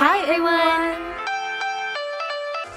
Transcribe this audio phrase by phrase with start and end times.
[0.00, 1.29] Hi everyone.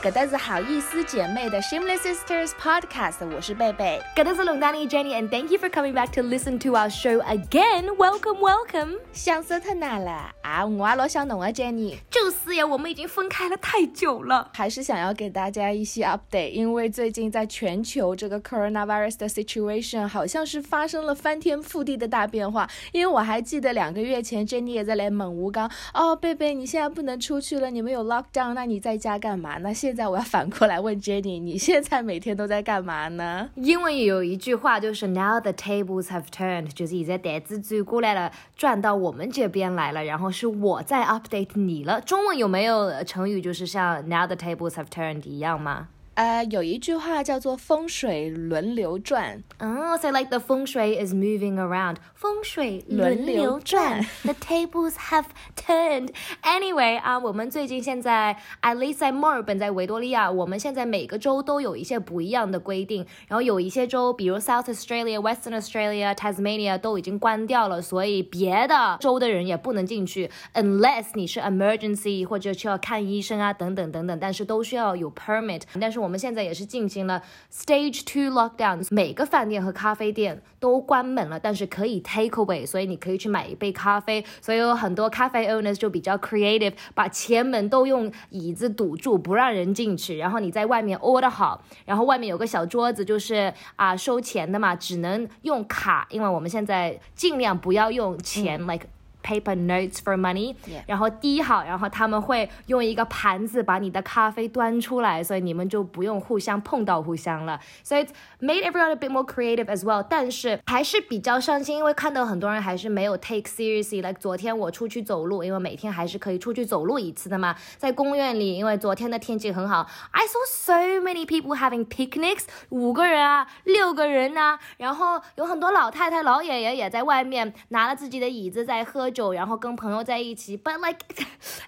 [0.04, 4.02] 搿搭是好意思姐妹的 Shameless Sisters Podcast，我是贝贝。
[4.13, 7.86] 搿搭是龙丹妮 Jenny，and thank you for coming back to listen to our show again.
[7.96, 9.00] Welcome, welcome.
[9.13, 10.66] 想死特哪了啊？
[10.66, 11.96] 我也老想侬啊，Jenny。
[12.12, 22.70] 就是呀，我们已经分开了太久了，还是想要给大家一些 update，因为最近在全球这个 coronavirus 的 situation 好像是发生了翻天覆地的大变化。
[22.91, 29.59] 因为我还记得两个月前，Jenny 也在来猛吴刚，哦，贝贝，你现在不能出去了，你们有 lockdown，那你在家干嘛？
[29.59, 33.47] 那现现在我要反过来问 Jenny，你现在每天都在干嘛呢？
[33.53, 42.01] 英文有一句话就是 Now the tables have turned，就是现在台子转过来了，转到我们这边来了，然后是我在 update 你了。
[42.01, 45.89] 中文有没有成语就是像 Now the tables have turned 一样吗？
[46.14, 49.41] 呃，有一句话叫做风水轮流转。
[49.60, 63.07] 哦，so like the 风水 is moving around，风水轮流转，the tables have turned。Anyway 啊，我们最近现在，at least 在墨尔本，在维多利亚，我们现在每个州都有一些不一样的规定。
[63.29, 75.62] 然后有一些州，比如 South Australia、Western Australia、Tasmania 都已经关掉了，所以别的州的人也不能进去，unless 你是 emergency 或者需要看医生啊等等等等，但是都需要有 permit。
[75.81, 84.24] 但是 我们现在也是进行了 Stage Two lockdown，每个饭店和咖啡店都关门了，但是可以 take away，所以你可以去买一杯咖啡。
[84.42, 90.18] 所以有很多咖啡 owners 就比较 creative，把前门都用椅子堵住，不让人进去。
[90.18, 98.88] 然后你在外面 order 好，然后外面有个小桌子，就是啊收钱的嘛，只能用卡，因为我们现在尽量不要用钱，like。
[99.24, 100.54] Paper notes for money，
[100.86, 107.60] 然后滴好，然后他们会用一个盘子把你的咖啡端出来，所以你们就不用互相碰到互相了。
[107.82, 108.04] 所以
[108.42, 114.02] made everyone a bit more creative as well，但是还是比较伤心，因为看到很多人还是没有 take seriously。
[114.02, 129.12] like 昨天我出去走路，因为每天还是可以出去走路一次的嘛，在公园里，因为昨天的天气很好，I saw so many people having picnics，五个人啊，六个人啊，然后有很多老太太、老爷爷也在外面拿了自己的椅子在喝。
[129.13, 130.57] 酒，然后跟朋友在一起。
[130.57, 131.00] But like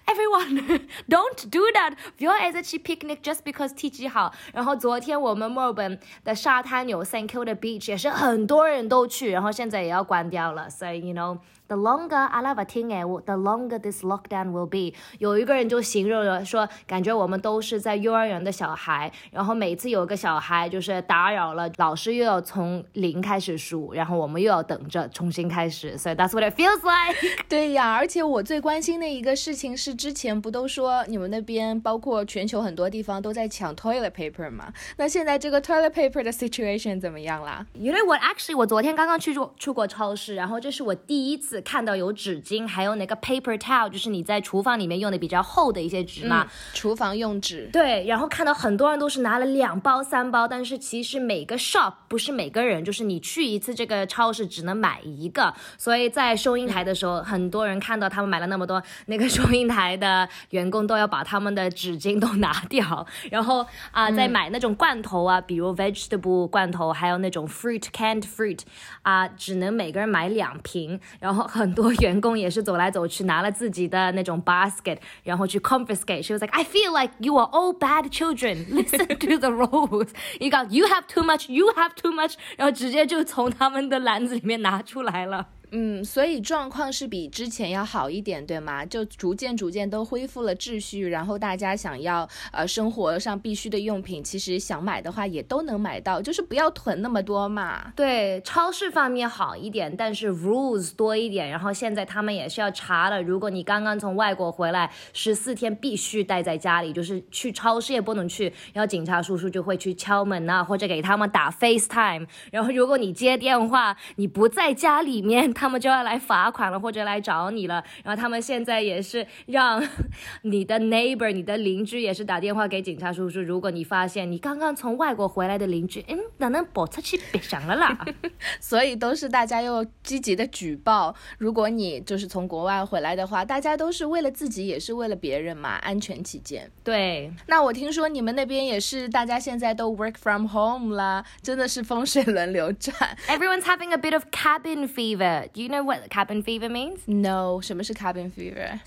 [0.06, 1.94] everyone, don't do that.
[2.18, 4.34] 不要在一起 picnic just because 天气好。
[4.52, 10.68] 然后昨天我们墨尔本的沙滩有 Thank you 的 Beach，也是很多人都去，然后现在也要关掉了。
[10.68, 11.38] 所以 you know。
[11.68, 14.96] The longer I love a，the longer this lockdown will be。
[15.18, 25.98] 有一个人就形容了说，感觉我们都是在幼儿园的小孩，然后每次有个小孩就是打扰了，老师又要从零开始数，然后我们又要等着重新开始。
[25.98, 27.44] So that's what it feels like。
[27.48, 34.72] 对呀，而且我最关心的一个事情是，之前不都说你们那边包括全球很多地方都在抢 toilet paper 吗？
[34.98, 37.66] 那现在这个 toilet paper 的 situation 怎么样啦？
[37.74, 41.55] 因为我 actually 我昨天刚刚去出出过超市，然后这是我第一次。
[41.62, 47.68] 看到有纸巾，还有那个 paper towel，就是你在厨房里面用的比较厚的一些纸嘛，厨房用纸。
[47.72, 68.60] 对，然后看到很多人都是拿了两包、三包，但是其实每个 shop 不是每个人，就是你去一次这个超市只能买一个，所以在收银台的时候，很多人看到他们买了那么多，那个收银台的员工都要把他们的纸巾都拿掉， 然后啊，在买那种罐头啊，比如 vegetable 罐头，还有那种 fruit canned fruit
[69.02, 71.45] 啊，只能每个人买两瓶，然后。
[71.46, 76.22] 很多员工也是走来走去，拿了自己的那种 basket，然后去 confiscate。
[76.22, 78.66] She was like, I feel like you are all bad children.
[78.70, 80.08] Listen to the rules.
[80.40, 85.46] You got, you have too much, you have too much，然后直接就从他们的篮子里面拿出来了。
[85.72, 88.86] 嗯，所以状况是比之前要好一点，对吗？
[88.86, 97.92] 就逐渐逐渐都恢复了秩序，然后大家想要呃生活上必须的用品，其实想买的话也都能买到，就是不要囤那么多嘛。
[97.96, 101.48] 对，超市方面好一点，但是 rules 多一点。
[101.48, 112.28] 然后现在他们也是要查了，如果你刚刚从外国回来，十四天必须待在家里，就是去超市也不能去，然后警察叔叔就会去敲门啊，或者给他们打 FaceTime。
[112.52, 115.55] 然后如果你接电话，你不在家里面。
[115.56, 117.82] 他们就要来罚款了，或者来找你了。
[118.04, 119.82] 然后他们现在也是让
[120.42, 123.40] 你的 neighbor、你的邻居也是打电话给警察叔叔。
[123.40, 128.06] 如果你发现你刚刚从外国回来的邻居，嗯，哪能跑出去别想了啦？
[128.60, 131.14] 所以都是大家要积极的举报。
[131.38, 136.70] 如果你就是从国外回来的话，大家都是为了自己，也是为了别人嘛，安全起见。
[136.84, 137.32] 对。
[137.46, 142.94] 那我听说你们那边也是，大家现在都 work from home 啦，真的是风水轮流转。
[143.28, 145.45] Everyone's having a bit of cabin fever.
[145.53, 146.99] Do you know what cabin fever means?
[147.07, 148.79] No，什么是 cabin fever？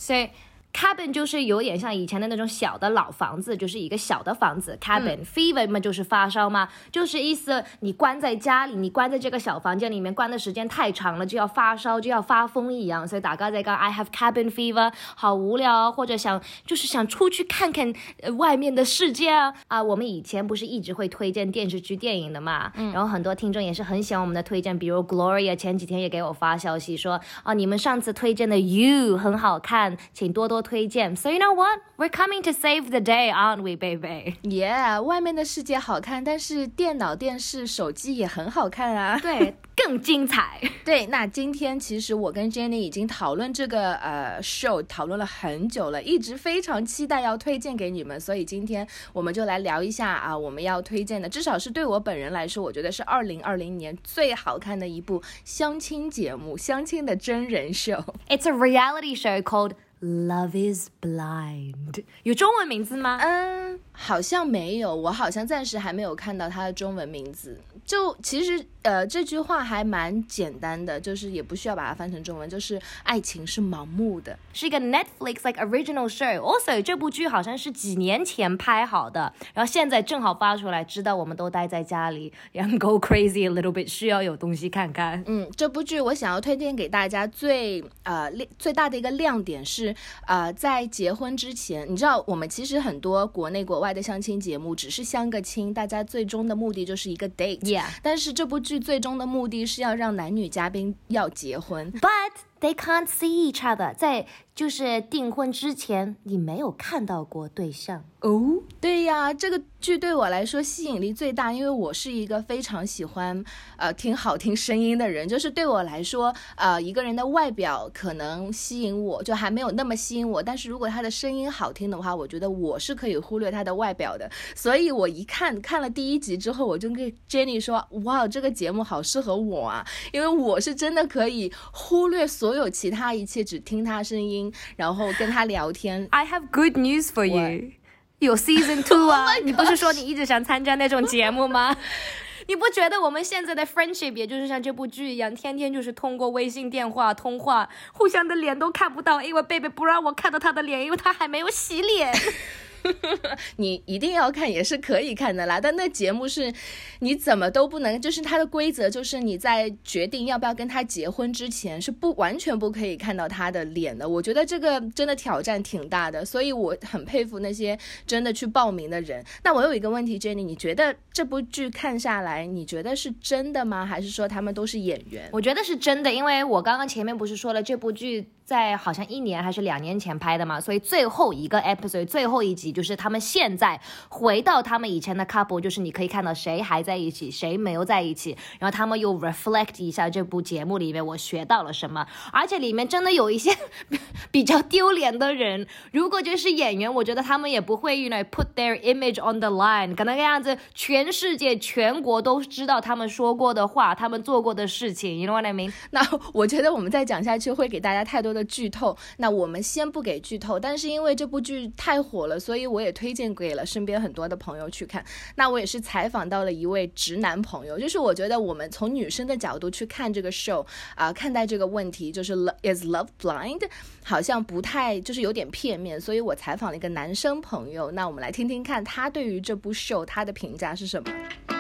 [0.72, 4.78] cabin 就是有点像以前的那种小的老房子，就是一个小的房子。
[4.80, 13.08] cabin fever 嘛就是发烧嘛，就是意思你关在家里，你关在这个小房间里面关的时间太长了，就要发烧，就要发疯一样。
[13.08, 17.92] 所以大家在讲 I have cabin fever，好无聊，或者想就是想出去看看
[18.22, 19.82] 呃外面的世界啊啊！
[19.82, 30.59] 我们以前不是一直会推荐电视剧、电影的嘛，然后很多听众也是很喜欢我们的推荐，比如 Gloria 前几天也给我发消息说啊，你们上次推荐的 You 很好看，请多多。
[30.62, 31.80] 推荐，So you know what?
[31.98, 34.38] We're coming to save the day, aren't we, baby?
[34.44, 39.20] Yeah，外面的世界好看，但是电脑、电视、手机也很好看啊。
[39.22, 40.62] 对，更精彩。
[40.86, 58.02] 对，那今天其实我跟 Jenny 已经讨论这个呃 show 讨论了很久了，一直非常期待要推荐给你们，所以今天我们就来聊一下啊，我们要推荐的，至少是对我本人来说，我觉得是二零二零年最好看的一部相亲节目，相亲的真人秀。
[58.30, 59.74] It's a reality show called.
[60.02, 63.18] Love is blind，有中文名字吗？
[63.22, 67.60] 嗯，好像没有，我好像暂时还没有看到它的中文名字。
[67.84, 76.38] 就其实，呃，这句话还蛮简单的，就是也不需要把它翻成中文，就是爱情是盲目的，是一个 Netflix like original show。
[76.38, 85.24] Also，这部剧好像是几年前拍好的，然后现在正好发出来，知道我们都待在家里，然后 go crazy a little bit，需要有东西看看。
[85.26, 89.89] 嗯，这部剧我想要推荐给大家最呃最大的一个亮点是，
[90.26, 97.82] 呃，在结婚之前，你知道我们其实很多国内国外的相亲节目只是相个亲，大家最终的目的就是一个 date。
[98.02, 103.94] 但是这部剧最终的目的是要让男女嘉宾要结婚，But they can't see each other。
[103.96, 108.62] 在就是订婚之前，你没有看到过对象哦。
[108.82, 113.42] 对呀，这个剧对我来说吸引力最大，因为我是一个非常喜欢
[113.78, 115.26] 呃听好听声音的人。
[115.26, 120.44] 就是对我来说，呃一个人的外表可能吸引我，就还没有那么吸引我。
[120.44, 124.30] 但是如果他的声音好听的话，我觉得我是可以忽略他的外表的。
[124.54, 136.08] 所以我一看看了第一集之后，我就跟 Jenny 说：“哇，这个节目好适合我啊，因为我是真的可以忽略所有其他一切，只听他声音。”然后跟他聊天。
[136.12, 137.72] I have good news for you，
[138.20, 139.36] 有 season two 啊！
[139.44, 141.76] 你不是说你一直想参加那种节目吗？
[142.48, 152.12] 你不觉得我们现在的 friendship 也就是像这部剧一样，天天就是通过微信电话通话，互相的脸都看不到，因为贝贝不让我看到他的脸，因为他还没有洗脸。
[153.58, 156.54] 你一定要看也是可以看的啦，但那节目是，
[157.00, 164.08] 你怎么都不能，就是它的规则就是你在决定要不要跟他结婚之前是不完全不可以看到他的脸的。
[164.08, 169.24] 我觉得这个真的挑战挺大的，所以我很佩服那些真的去报名的人。
[169.44, 173.86] 那我有一个问题，Jenny，你觉得这部剧看下来，你觉得是真的吗？
[173.86, 175.30] 还是说他们都是演员？
[175.32, 178.28] 我觉得是真的，因为我刚刚前面不是说了这部剧。
[178.50, 183.80] 在好像一年还是两年前拍的嘛，所以最后一个 episode 最后一集就是他们现在
[184.10, 193.56] 回到他们以前的 couple，就是你可以看到谁还在一起，谁没有在一起，然后他们又 reflect 一下这部节目里面我学到了什么，而且里面真的有一些
[194.32, 205.72] 比较丢脸的人，如果就是演员，我觉得他们也不会 you know put their image on the line，可能个样子全世界全国都知道他们说过的话，他们做过的事情，you know what I mean？
[205.92, 206.02] 那
[206.34, 208.39] 我觉得我们再讲下去会给大家太多的。
[208.46, 215.04] 剧透，那我们先不给剧透，但是因为这部剧太火了，所以我也推荐给了身边很多的朋友去看。
[215.36, 220.66] 那我也是采访到了一位直男朋友，就是我觉得我们从女生的角度去看这个 show
[220.96, 222.34] 啊，看待这个问题，就是
[222.64, 223.62] is love blind，
[224.04, 231.59] 好像不太就是有点片面，所以我采访了一个男生朋友，那我们来听听看他对于这部 show 他的评价是什么。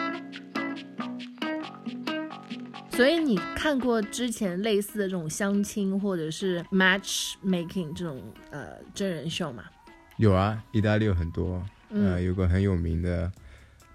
[3.00, 9.63] 所以你看过之前类似的这种相亲或者是 match making 这种呃真人秀吗？
[10.18, 13.32] 有啊，意大利有很多，呃，有个很有名的，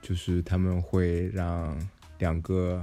[0.01, 1.79] 就是他们会让
[2.19, 2.83] 两个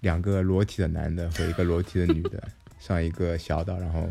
[0.00, 2.42] 两个裸体的男的和一个裸体的女的
[2.80, 4.08] 上一个小岛，然后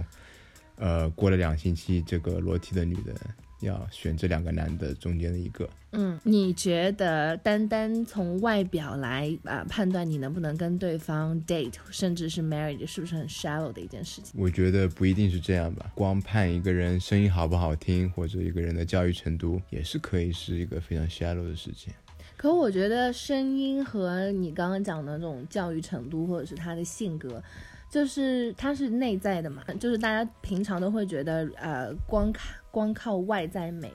[0.77, 3.13] 呃过了两星期，这个裸体的女的。
[3.59, 5.69] 要选这两个男的中间的一个。
[5.93, 14.39] 嗯，你觉得单单从外表来啊判断你能不能跟对方 date，甚至是 marriage，是不是很 shallow 的一件事情？
[14.39, 15.89] 我觉得不一定是这样吧。
[15.95, 21.93] 光判一个人声音好不好听，或者一个人的教育程度，也是可以是一个非常 shallow 的事情。
[22.35, 27.41] 可我觉得声音和你刚刚讲的那种教育程度，或者是他的性格。
[27.89, 33.91] 就是它是内在的嘛，就是大家平常都会觉得，呃，光看光靠外在美，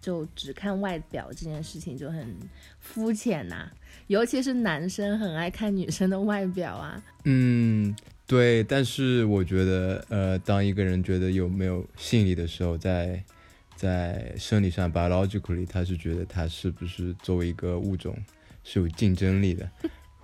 [0.00, 2.36] 就只看外表这件事情就很
[2.78, 3.70] 肤浅呐，
[4.06, 7.02] 尤其是男生很爱看女生的外表啊。
[7.24, 7.94] 嗯。
[8.24, 13.22] 对，但是我觉得，呃，当一个人觉得有没有吸引力的时候，在
[13.76, 18.16] 在生理上 biologically，他是觉得他是不是作为一个物种
[18.64, 19.68] 是有竞争力的，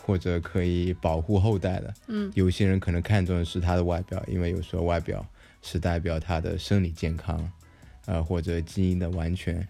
[0.09, 1.95] 或者可以保护后代的。
[2.07, 5.23] 嗯，有些人可能看重的是他的外表，因为有时候外表
[5.61, 7.53] 是代表他的生理健康，
[8.07, 9.69] 呃，或者基因的完全。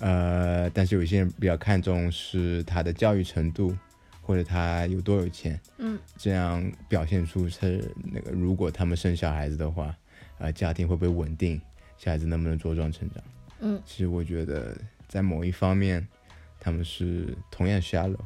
[0.00, 3.78] 呃，但是有些人比较看重是他的教育程度，
[4.20, 9.96] 或者他有多有钱，嗯，这样表现出是那个，如果他们生小孩子的话，
[10.38, 11.60] 呃，家庭会不会稳定，
[11.96, 13.22] 小孩子能不能茁壮成长？
[13.60, 14.76] 嗯，其实我觉得
[15.06, 16.04] 在某一方面，
[16.58, 18.18] 他们是同样 shallow，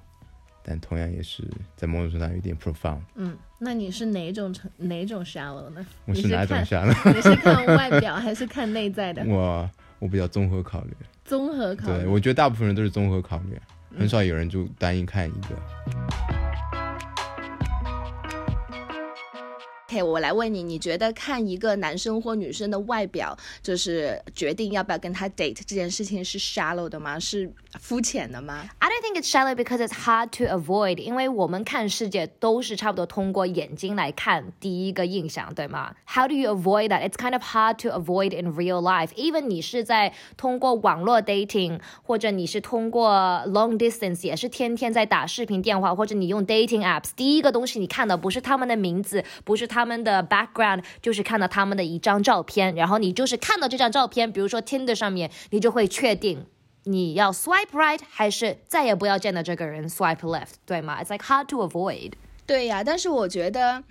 [0.71, 1.43] 但同样也是
[1.75, 3.01] 在某种程度上有点 profound。
[3.17, 5.85] 嗯，那你是哪种成哪种 shallow 呢？
[6.05, 6.95] 我是哪种看 shallow？
[7.13, 9.25] 你是看外表还是看内在的？
[9.27, 12.07] 我我比较综合考虑，综合考对虑。
[12.07, 13.59] 我觉得大部分人都是综合考虑，
[13.99, 15.57] 很少有人就单一看一个。
[19.90, 27.20] OK，我来问你，你觉得看一个男生或女生的外表，就是决定要不要跟他 date 这件事情是 shallow 的吗？
[27.20, 28.68] 是肤浅的吗？
[28.80, 35.94] I don't think it's shallow because it's hard to avoid，因为我们看世界都是差不多通过眼睛来看第一个印象，对吗？
[36.08, 37.08] How do you avoid that?
[37.08, 39.10] It's kind of hard to avoid in real life.
[39.14, 43.14] Even 你是在通过网络 dating，或者你是通过
[43.46, 56.45] long distance，也是天天在打视频电话，或者你用 dating apps，第一个东西你看的不是他们的名字，不是他 他们的 background，就是看到他们的一张照片，然后你就是看到这张照片，比如说 Tinder 上面，你就会确定。
[56.85, 62.13] 你要 swipe right 还是再也不要见到这个人 swipe left，对吗？It's like hard to avoid。
[62.45, 63.83] 对呀，但是我觉得。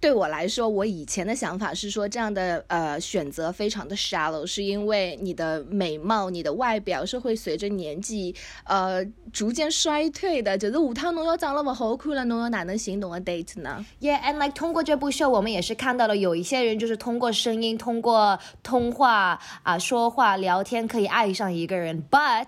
[0.00, 10.56] 对我来说，我以前的想法是说，这样的呃选择非常的 shallow，是因为你的美貌、你的外表是会随着年纪呃逐渐衰退的。
[10.56, 22.46] 就是下趟侬要长那么好看了，侬又哪能行动个 date 呢？Yeah，and like 通过这部秀，我们也是看到了有一些人就是通过声音、通过通话啊、说话、聊天可以爱上一个人，but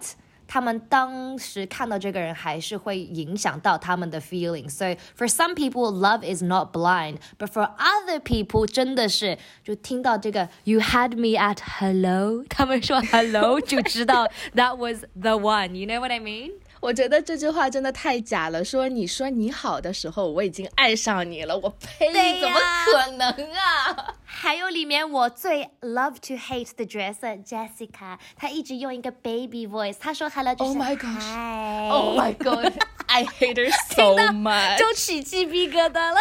[0.51, 4.69] 他们当时看到这个人还是会影响到他们的 feelings。
[4.69, 11.57] 所以 for some people love is not blind，but for other people 真的是就听到这个 you had me at
[11.79, 16.53] hello，他们说 hello 就知道 that was the one，you know what I mean？
[16.82, 18.64] 我觉得这句话真的太假了。
[18.64, 24.14] 说你说你好的时候，我已经爱上你了，我呸，对怎么可能啊？
[24.26, 32.18] 还有里面我最 love to hate 的角色 Jessica，她一直用一个 baby voice，她说 hello 就是 Oh my gosh hi Oh
[32.18, 32.72] my god,
[33.06, 34.78] I hate her so much。
[34.78, 36.18] 就起鸡皮疙瘩了。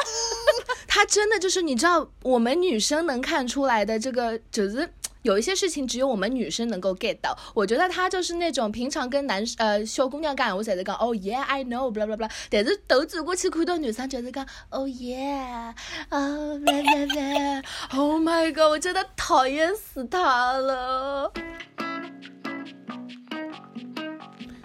[0.87, 7.37] 她真的就是你知道，我们女生能看出来的这个，就是有一些事情只有我们女生能够 get 到。
[7.53, 15.73] 我觉得他就是那种平常跟男呃小姑娘干，我在这讲，oh yeah I know blah blah blah，但是头转过去看到女生就是讲，oh yeah
[16.09, 21.31] 啊 blah blah blah，Oh my god，我真的讨厌死他了。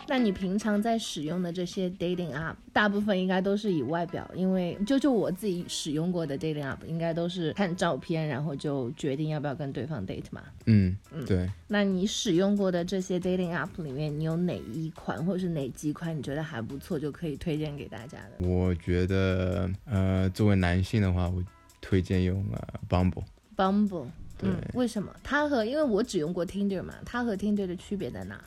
[0.08, 10.42] 那你平常在使用的这些 dating app，大部分应该都是以外表，因为就就我自己使用过的 dating app，应该都是看照片，然后就决定要不要跟对方 date 嘛。
[10.66, 21.42] 嗯嗯，对，那你使用过的这些 dating app 里面，你有哪一款或者是哪几款你觉得还不错，就可以推荐给大家的我觉得呃，作为男性的话，我
[21.80, 23.24] 推荐用呃 Bumble。
[23.56, 24.06] ？Bumble，
[24.38, 25.10] 对嗯，为什么？
[25.24, 28.40] 它和因为我只用过 Tinder 嘛，它和 Tinder 的区别在哪？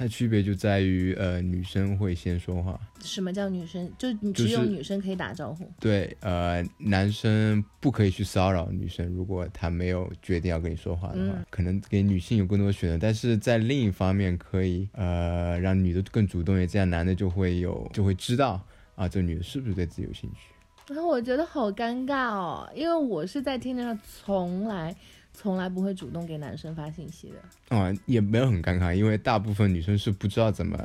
[0.00, 3.86] 它区别就在于，呃，女生会先说话，什么叫女生？
[3.98, 5.70] 就你只有女生可以打招呼。
[5.78, 18.58] 对，呃，男生不可以去骚扰女生，如果他没有决定要跟你说话的话，嗯可能给女性有更多的选择，但是在另一方面可以，呃，让女的更主动一点，这样男的就会有就会知道
[18.94, 20.48] 啊，这女的是不是对自己有兴趣。
[20.88, 24.96] 然后我觉得好尴尬哦，因为我是在 Tinder 上从来
[25.32, 27.76] 从来不会主动给男生发信息的。
[27.76, 30.78] 啊、也没有很尴尬，因为大部分女生是不知道怎么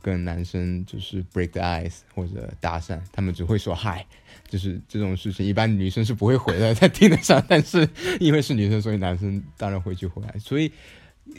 [0.00, 4.04] 跟男生就是 break the ice 或者搭讪，他们只会说 hi，，
[4.48, 7.88] 就是这种事情一般女生是不会回来， 在听得上，但是
[8.20, 10.70] 因为是女生，所以男生当然会去回来，所以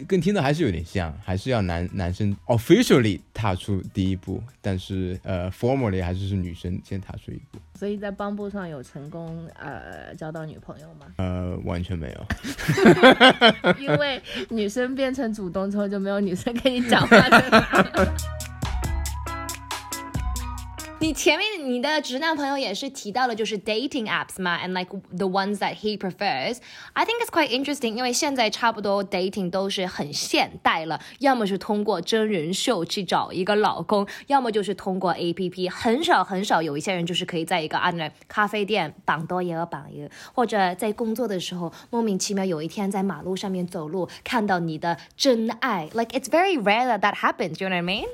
[0.07, 11.07] 跟听的还是有点像，还是要男男生 officially 踏出第一步，但是呃 formally 还是是女生先踏出一步，所以在 Bumble 上有成功呃交到女朋友吗？
[11.17, 12.25] 呃完全没有。
[13.79, 18.13] 因为女生变成主动之后就没有女生跟你讲话的。
[21.01, 26.57] 你前面你的直男朋友也是提到了就是 dating apps 嘛，and like the ones that he prefers.
[26.91, 47.15] I think it's quite interesting，因为现在差不多 dating 都是很现代了，要么是通过真人秀去找一个老公，要么就是通过 A P P，很少很少有一些人就是可以在一个啊那咖啡店绑多也有绑一个，或者在工作的时候莫名其妙有一天在马路上面走路看到你的真爱，like it's very rare that that
[47.15, 47.61] happens.
[47.61, 48.05] You know what I mean?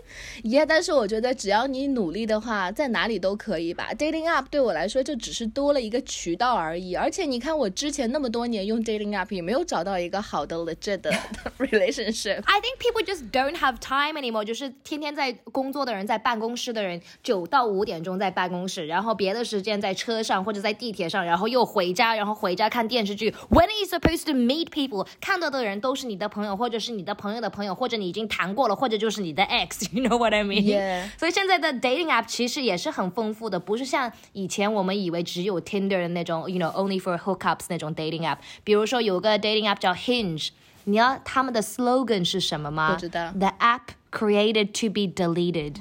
[0.43, 2.71] Yeah，但是我觉得只要你努力的话。
[2.75, 6.93] 在哪里都可以吧，dating app 对我来说就只是多了一个渠道而已。
[6.93, 11.09] 而且你看，我之前那么多年用 dating app 也没有找到一个好的 legit 的
[11.57, 12.43] relationship。
[12.43, 23.31] I think people just don't have time anymore，就是天天在工作的人，在办公室的人，九到五点钟在办公室，然后别的时间在车上或者在地铁上，然后又回家，然后回家看电视剧。
[23.49, 25.07] When are you supposed to meet people？
[25.21, 29.87] 看到的人都是你的朋友，或者是你的朋友的朋友，或者你已经谈过了，或者就是你的 ex。
[29.93, 31.09] You know what I mean？Yeah。
[31.17, 32.64] 所以现在的 dating app 其实。
[32.64, 38.38] 也是很丰富的，不是像以前我们以为只有 Tinder 的那种，you know only for hookups 那种 dating app。
[38.64, 40.50] 比如说有个 dating app 叫 Hinge，
[40.84, 42.94] 你要他们的 slogan 是什么吗？
[42.94, 43.32] 不知道。
[43.32, 45.76] The app created to be deleted，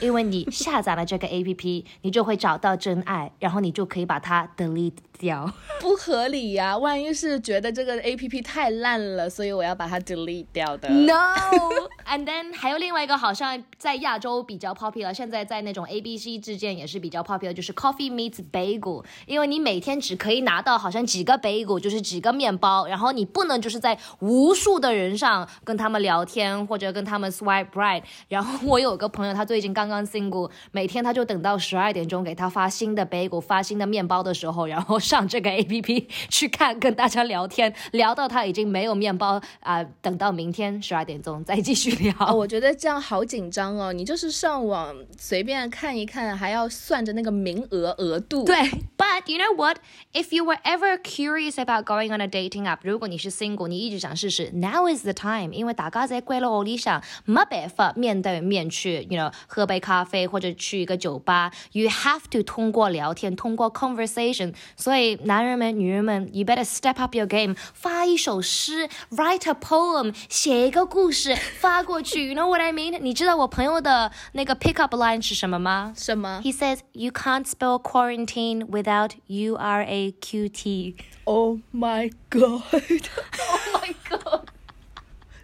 [0.00, 4.92] 因为你下载了这个 app， 你就会找到真爱，然后你就可以把它 delete。
[5.18, 6.76] 掉 不合理呀！
[6.76, 10.90] 万一是觉得这个 A P P 太烂了，所以我要把它 delete 掉的。
[10.90, 19.06] No，and then 还有另外一个好像在亚洲比较 popular，现在在那种 A B C 之间也是比较 popular，就是 Coffee meets Bagel。
[19.24, 28.02] 因为你每天只可以拿到好像几个 bagel，就是几个面包，然后你不能就是在无数的人上跟他们聊天或者跟他们 swipe right。
[28.28, 35.00] 然后我有个朋友，他最近刚刚 single，每天他就等到十二点钟给他发新的 bagel，发新的面包的时候，然后。
[35.06, 42.34] 上这个 A P P 去看，跟大家聊天，聊到他已经没有面包啊，等到明天十二点钟再继续聊。
[42.34, 48.44] 我觉得这样好紧张哦，你就是上网随便看一看，还要算着那个名额额度。
[48.44, 48.56] 对
[48.96, 49.78] ，But you know what?
[50.12, 59.20] If you were ever curious about going on a dating app，如果你是 single，你一直想试试，Now is the time，因为大家在归了屋里想没办法面对面去，you
[59.20, 64.91] know，喝杯咖啡或者去一个酒吧，You have to 通过聊天，通过 conversation，所以。
[64.91, 72.27] 所以，男人们、女人们，you better step up your game，发一首诗，write a poem，写一个故事发过去。
[72.27, 72.99] You know what I mean？
[72.99, 75.93] 你知道我朋友的那个 pickup line 是什么吗？
[75.95, 76.41] 什么？
[76.43, 80.97] He says you can't spell quarantine without U R A Q T.
[81.23, 82.63] Oh my god!
[82.69, 84.49] oh my god!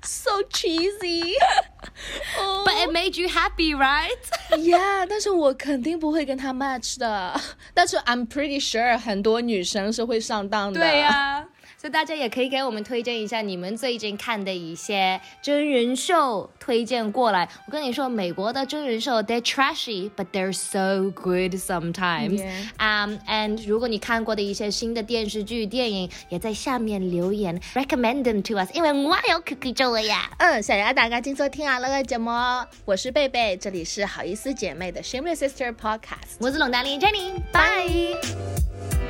[0.04, 0.44] So
[2.02, 2.64] cheesy.
[2.66, 4.18] But it made you happy, right?
[4.52, 7.40] Yeah，但是我肯定不会跟他 match 的。
[7.74, 10.80] 但是 I'm pretty sure 很多女生是会上当的。
[10.80, 11.48] 对呀。
[11.83, 17.49] 所以大家也可以给我们推荐一下你们最近看的一些真人秀，推荐过来。
[17.67, 22.41] 我跟你说，美国的真人秀 they're trashy but they're so good sometimes.
[22.79, 30.31] Um, and 如果你看过的一些新的电视剧、电影，也在下面留言 recommend them to us，因为我有 QQ 做呀。
[30.39, 32.31] 嗯，想要大家今收听啊那个节目，
[32.85, 39.02] 我是贝贝，这里是好意思姐妹的 Shameless Sister Podcast，我是龙丹妮 Jenny，拜。